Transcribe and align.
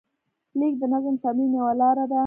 لیک 0.57 0.73
د 0.81 0.83
نظم 0.93 1.15
د 1.17 1.21
تمرین 1.23 1.51
یوه 1.57 1.73
لاره 1.81 2.03
وه. 2.09 2.19